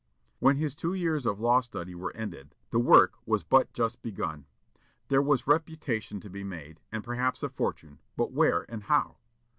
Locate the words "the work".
2.71-3.13